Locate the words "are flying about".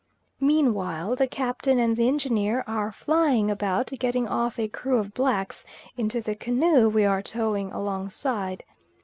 2.65-3.85